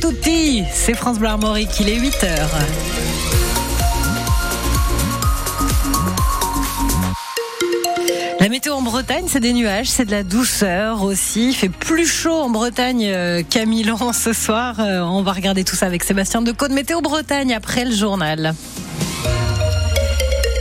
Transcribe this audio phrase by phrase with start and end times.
[0.00, 2.50] tutti, c'est France Bleu Armorique, il est 8 heures.
[8.40, 11.48] La météo en Bretagne, c'est des nuages, c'est de la douceur aussi.
[11.48, 14.76] Il fait plus chaud en Bretagne euh, qu'à Milan ce soir.
[14.78, 18.54] Euh, on va regarder tout ça avec Sébastien de Côte Météo Bretagne après le journal.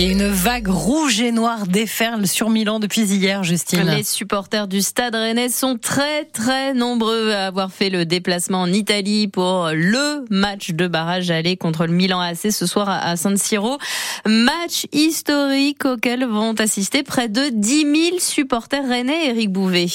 [0.00, 3.82] Et une vague rouge et noire déferle sur Milan depuis hier, Justine.
[3.82, 8.72] Les supporters du Stade Rennais sont très très nombreux à avoir fait le déplacement en
[8.72, 13.36] Italie pour le match de barrage aller contre le Milan AC ce soir à San
[13.36, 13.78] Siro.
[14.24, 19.88] Match historique auquel vont assister près de 10 000 supporters rennais, Eric Bouvet.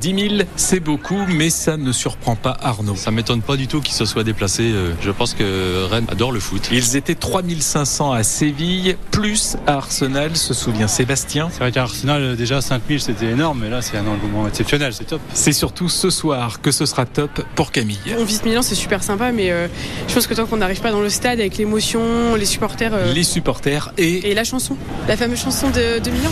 [0.00, 2.96] 10 000, c'est beaucoup, mais ça ne surprend pas Arnaud.
[2.96, 4.70] Ça m'étonne pas du tout qu'ils se soient déplacés.
[4.70, 6.68] Euh, je pense que Rennes adore le foot.
[6.70, 11.48] Ils étaient 3500 à Séville, plus à Arsenal, se souvient Sébastien.
[11.50, 14.92] C'est vrai qu'à Arsenal, euh, déjà 5000, c'était énorme, mais là, c'est un engouement exceptionnel,
[14.92, 15.22] c'est top.
[15.32, 17.98] C'est surtout ce soir que ce sera top pour Camille.
[18.18, 19.66] On visite Milan, c'est super sympa, mais euh,
[20.08, 22.92] je pense que tant qu'on n'arrive pas dans le stade avec l'émotion, les supporters.
[23.14, 24.30] Les supporters et.
[24.30, 24.76] Et la chanson,
[25.08, 26.30] la fameuse chanson de, de Milan.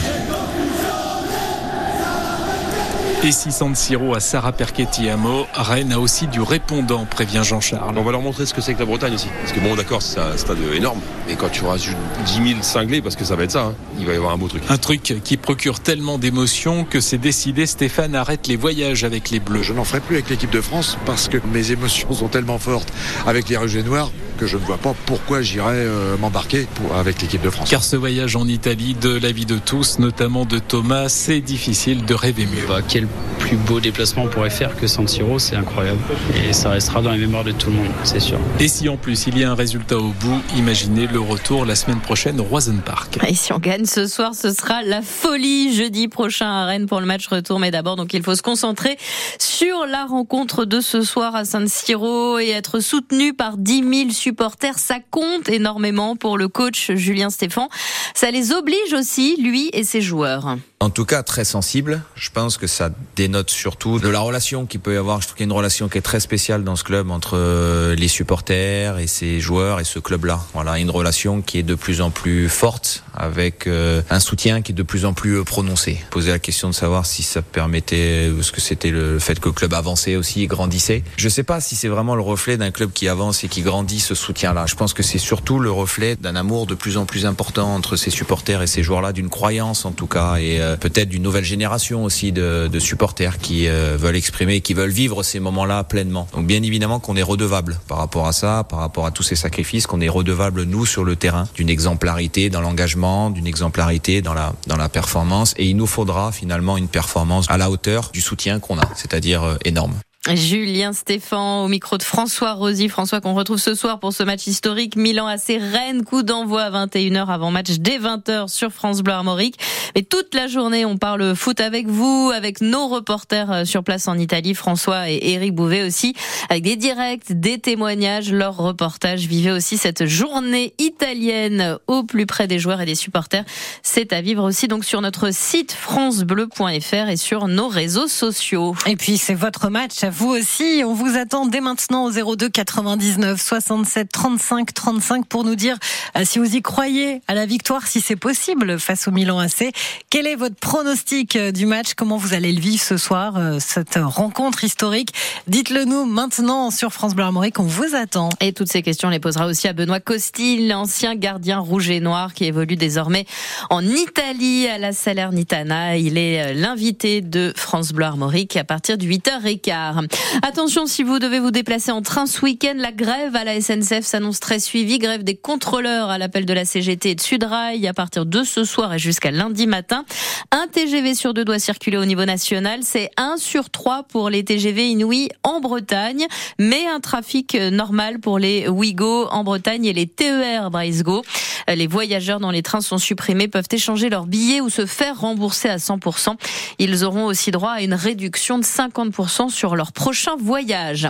[3.25, 7.97] Et si San Siro à Sarah Perchetti-Amo, Rennes a aussi du répondant, prévient Jean-Charles.
[7.97, 9.29] On va leur montrer ce que c'est que la Bretagne aussi.
[9.41, 11.01] Parce que bon, d'accord, c'est un stade énorme.
[11.27, 11.89] Mais quand tu auras 10
[12.35, 14.49] 000 cinglés, parce que ça va être ça, hein, il va y avoir un beau
[14.49, 14.63] truc.
[14.69, 19.41] Un truc qui procure tellement d'émotions que c'est décidé, Stéphane arrête les voyages avec les
[19.41, 19.63] Bleus.
[19.63, 22.93] Je n'en ferai plus avec l'équipe de France parce que mes émotions sont tellement fortes
[23.27, 27.21] avec les Rouges et Noirs que je ne vois pas pourquoi j'irais euh, m'embarquer avec
[27.23, 27.71] l'équipe de France.
[27.71, 32.05] Car ce voyage en Italie, de la vie de tous, notamment de Thomas, c'est difficile
[32.05, 32.67] de rêver mieux.
[32.69, 33.07] Bah, quel
[33.39, 36.01] plus beau déplacement on pourrait faire que San Siro, c'est incroyable.
[36.49, 38.39] Et ça restera dans la mémoire de tout le monde, c'est sûr.
[38.61, 41.75] Et si en plus il y a un résultat au bout, imaginez le retour la
[41.75, 43.19] semaine prochaine au Roisen Park.
[43.27, 47.01] Et si on gagne ce soir, ce sera la folie jeudi prochain à Rennes pour
[47.01, 47.59] le match retour.
[47.59, 48.97] Mais d'abord, donc il faut se concentrer
[49.39, 54.11] sur la rencontre de ce soir à San Siro et être soutenu par 10 000
[54.25, 54.79] supporters.
[54.79, 57.69] Ça compte énormément pour le coach Julien Stéphan.
[58.15, 60.57] Ça les oblige aussi, lui et ses joueurs.
[60.81, 62.03] En tout cas, très sensible.
[62.15, 65.21] Je pense que ça dénote surtout de la relation qu'il peut y avoir.
[65.21, 67.39] Je trouve qu'il y a une relation qui est très spéciale dans ce club entre
[67.39, 70.41] euh, les supporters et ses joueurs et ce club-là.
[70.53, 74.73] Voilà, une relation qui est de plus en plus forte avec euh, un soutien qui
[74.73, 76.01] est de plus en plus euh, prononcé.
[76.11, 79.55] Poser la question de savoir si ça permettait, ce que c'était le fait que le
[79.55, 81.03] club avançait aussi et grandissait.
[81.17, 84.01] Je sais pas si c'est vraiment le reflet d'un club qui avance et qui grandit
[84.15, 84.67] soutien-là.
[84.67, 87.97] Je pense que c'est surtout le reflet d'un amour de plus en plus important entre
[87.97, 92.05] ses supporters et ces joueurs-là, d'une croyance en tout cas et peut-être d'une nouvelle génération
[92.05, 96.29] aussi de, supporters qui euh, veulent exprimer, qui veulent vivre ces moments-là pleinement.
[96.33, 99.37] Donc bien évidemment qu'on est redevable par rapport à ça, par rapport à tous ces
[99.37, 104.35] sacrifices, qu'on est redevable nous sur le terrain d'une exemplarité dans l'engagement, d'une exemplarité dans
[104.35, 105.55] la dans la performance.
[105.57, 109.43] Et il nous faudra finalement une performance à la hauteur du soutien qu'on a, c'est-à-dire
[109.43, 109.95] euh, énorme.
[110.33, 112.89] Julien Stéphan au micro de François Rosy.
[112.89, 116.03] François qu'on retrouve ce soir pour ce match historique Milan AC Rennes.
[116.03, 119.61] Coup d'envoi à 21h avant match dès 20h sur France Bleu Armorique.
[119.95, 124.09] Et toute la journée, on parle foot avec vous, avec nos reporters euh, sur place
[124.09, 126.15] en Italie, François et Eric Bouvet aussi,
[126.49, 129.27] avec des directs, des témoignages, leurs reportages.
[129.27, 133.45] Vivez aussi cette journée italienne au plus près des joueurs et des supporters.
[133.83, 138.75] C'est à vivre aussi donc sur notre site francebleu.fr et sur nos réseaux sociaux.
[138.87, 140.83] Et puis c'est votre match vous aussi.
[140.87, 145.77] On vous attend dès maintenant au 02 99 67 35 35 pour nous dire
[146.17, 149.73] euh, si vous y croyez à la victoire, si c'est possible face au Milan AC.
[150.11, 151.95] Quel est votre pronostic euh, du match?
[151.97, 155.11] Comment vous allez le vivre ce soir, euh, cette rencontre historique?
[155.49, 157.59] Dites-le nous maintenant sur France Bleu Armorique.
[157.59, 158.29] On vous attend.
[158.41, 162.01] Et toutes ces questions, on les posera aussi à Benoît Costil, l'ancien gardien rouge et
[162.01, 163.27] noir qui évolue désormais
[163.69, 165.97] en Italie à la Salernitana.
[165.97, 170.04] Il est l'invité de France Bleu Armorique à partir de 8h15.
[170.43, 174.05] Attention, si vous devez vous déplacer en train ce week-end, la grève à la SNCF
[174.05, 174.99] s'annonce très suivie.
[174.99, 178.65] Grève des contrôleurs à l'appel de la CGT et de Sudrail à partir de ce
[178.65, 180.05] soir et jusqu'à lundi matin.
[180.51, 182.81] Un TGV sur deux doit circuler au niveau national.
[182.83, 186.27] C'est un sur trois pour les TGV Inouï en Bretagne,
[186.59, 191.23] mais un trafic normal pour les Ouigo en Bretagne et les TER Brisgo.
[191.69, 195.69] Les voyageurs dont les trains sont supprimés peuvent échanger leurs billets ou se faire rembourser
[195.69, 196.37] à 100%.
[196.79, 201.09] Ils auront aussi droit à une réduction de 50% sur leur prochain voyage.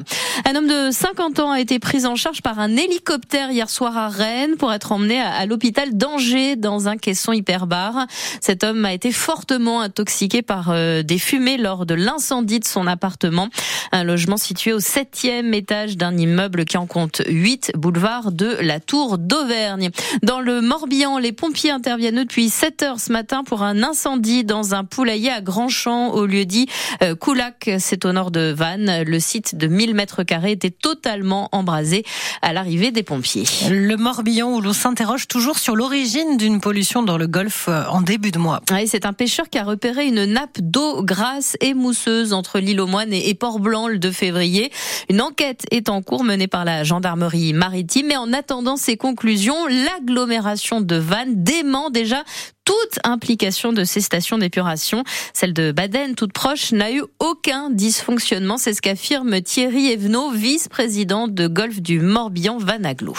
[0.48, 3.96] Un homme de 50 ans a été pris en charge par un hélicoptère hier soir
[3.96, 8.06] à Rennes pour être emmené à l'hôpital d'Angers dans un caisson hyperbar.
[8.40, 12.86] Cet homme a été fortement intoxiqué par euh, des fumées lors de l'incendie de son
[12.86, 13.48] appartement,
[13.92, 18.80] un logement situé au septième étage d'un immeuble qui en compte 8, boulevard de la
[18.80, 19.90] Tour d'Auvergne.
[20.22, 24.74] Dans le Morbihan, les pompiers interviennent depuis 7 heures ce matin pour un incendie dans
[24.74, 26.68] un poulailler à Grandchamp au lieu dit
[27.02, 28.73] euh, Coulac, c'est au nord de Vannes.
[28.74, 29.04] Vannes.
[29.06, 32.04] Le site de 1000 mètres carrés était totalement embrasé
[32.42, 33.44] à l'arrivée des pompiers.
[33.70, 38.00] Le Morbihan où l'on s'interroge toujours sur l'origine d'une pollution dans le golfe euh, en
[38.00, 38.60] début de mois.
[38.70, 42.80] Oui, c'est un pêcheur qui a repéré une nappe d'eau grasse et mousseuse entre l'île
[42.80, 44.72] aux Moines et Port-Blanc le 2 février.
[45.08, 48.06] Une enquête est en cours menée par la gendarmerie maritime.
[48.08, 52.24] Mais en attendant ses conclusions, l'agglomération de Vannes dément déjà
[52.64, 55.04] toute implication de ces stations d'épuration.
[55.32, 58.58] Celle de Baden, toute proche, n'a eu aucun dysfonctionnement.
[58.58, 63.14] C'est ce qu'affirme Thierry Evenot, vice-président de Golfe du Morbihan Vanaglo.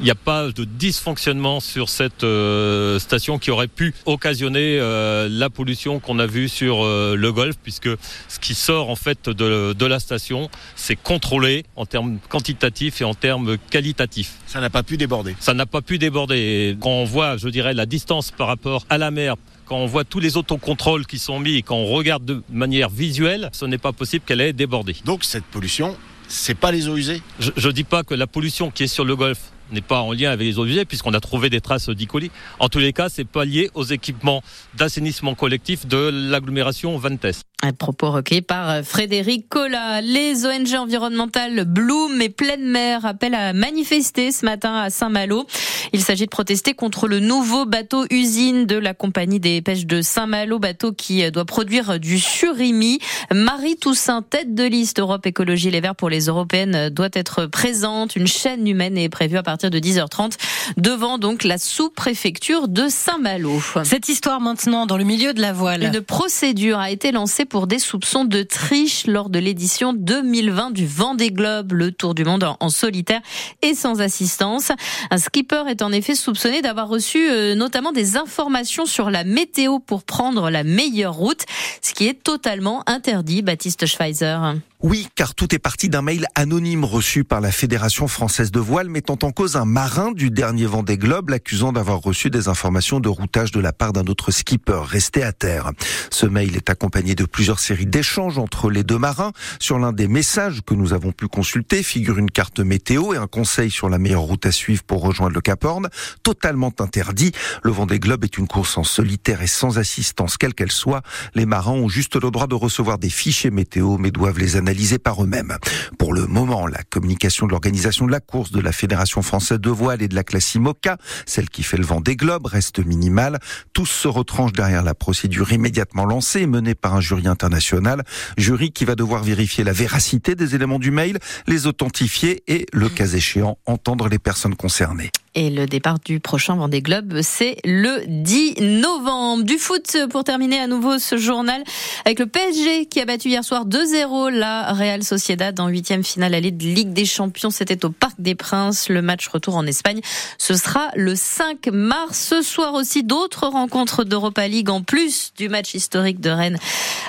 [0.00, 5.28] Il n'y a pas de dysfonctionnement sur cette euh, station qui aurait pu occasionner euh,
[5.30, 7.90] la pollution qu'on a vue sur euh, le golfe, puisque
[8.26, 13.04] ce qui sort en fait de, de la station, c'est contrôlé en termes quantitatifs et
[13.04, 14.38] en termes qualitatifs.
[14.46, 15.36] Ça n'a pas pu déborder.
[15.38, 16.38] Ça n'a pas pu déborder.
[16.38, 19.36] Et quand on voit, je dirais, la distance par rapport à la mer,
[19.66, 22.88] quand on voit tous les autocontrôles qui sont mis et quand on regarde de manière
[22.88, 24.96] visuelle, ce n'est pas possible qu'elle ait débordé.
[25.04, 25.94] Donc cette pollution,
[26.26, 27.20] c'est pas les eaux usées?
[27.38, 30.12] Je ne dis pas que la pollution qui est sur le golfe n'est pas en
[30.12, 32.06] lien avec les usées puisqu'on a trouvé des traces d'E.
[32.06, 32.30] coli.
[32.58, 34.42] En tous les cas, c'est pas lié aux équipements
[34.74, 37.44] d'assainissement collectif de l'agglomération Vantes.
[37.62, 40.00] Un propos recueilli par Frédéric Collat.
[40.00, 45.46] Les ONG environnementales Bloom et Pleine Mer appellent à manifester ce matin à Saint-Malo.
[45.92, 50.00] Il s'agit de protester contre le nouveau bateau usine de la compagnie des pêches de
[50.00, 52.98] Saint-Malo, bateau qui doit produire du surimi.
[53.30, 58.16] Marie Toussaint, tête de liste Europe Écologie Les Verts pour les Européennes, doit être présente.
[58.16, 60.38] Une chaîne humaine est prévue à partir de 10h30
[60.78, 63.60] devant donc la sous-préfecture de Saint-Malo.
[63.84, 65.84] Cette histoire maintenant dans le milieu de la voile.
[65.84, 70.86] Une procédure a été lancée pour des soupçons de triche lors de l'édition 2020 du
[70.86, 73.20] Vendée Globe, le tour du monde en solitaire
[73.60, 74.70] et sans assistance.
[75.10, 79.80] Un skipper est en effet soupçonné d'avoir reçu euh, notamment des informations sur la météo
[79.80, 81.44] pour prendre la meilleure route,
[81.82, 84.54] ce qui est totalement interdit, Baptiste Schweizer.
[84.82, 88.88] Oui, car tout est parti d'un mail anonyme reçu par la Fédération française de voile
[88.88, 93.10] mettant en cause un marin du dernier Vendée Globe l'accusant d'avoir reçu des informations de
[93.10, 95.72] routage de la part d'un autre skipper resté à terre.
[96.10, 99.32] Ce mail est accompagné de plusieurs séries d'échanges entre les deux marins.
[99.58, 103.26] Sur l'un des messages que nous avons pu consulter figure une carte météo et un
[103.26, 105.88] conseil sur la meilleure route à suivre pour rejoindre le Cap Horn,
[106.22, 107.32] totalement interdit.
[107.62, 111.02] Le Vendée Globe est une course en solitaire et sans assistance quelle qu'elle soit.
[111.34, 114.98] Les marins ont juste le droit de recevoir des fichiers météo mais doivent les analyser
[114.98, 115.56] par eux-mêmes.
[115.98, 119.70] Pour le moment, la communication de l'organisation de la course de la Fédération française de
[119.70, 123.38] voile et de la classe IMOCA, celle qui fait le vent des globes, reste minimale.
[123.72, 128.02] Tous se retranchent derrière la procédure immédiatement lancée menée par un jury international.
[128.36, 132.88] Jury qui va devoir vérifier la véracité des éléments du mail, les authentifier et, le
[132.88, 135.10] cas échéant, entendre les personnes concernées.
[135.36, 139.44] Et le départ du prochain Vendée Globe, c'est le 10 novembre.
[139.44, 141.62] Du foot pour terminer à nouveau ce journal
[142.04, 146.34] avec le PSG qui a battu hier soir 2-0 la Real Sociedad en huitième finale
[146.34, 147.50] allée de Ligue des Champions.
[147.50, 148.88] C'était au Parc des Princes.
[148.88, 150.00] Le match retour en Espagne,
[150.36, 152.18] ce sera le 5 mars.
[152.30, 156.58] Ce soir aussi d'autres rencontres d'Europa League en plus du match historique de Rennes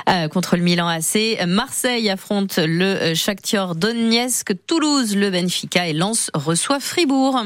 [0.09, 1.39] euh, contre le Milan AC.
[1.47, 7.41] Marseille affronte le Shakhtar Donetsk, Toulouse le Benfica et Lens reçoit Fribourg.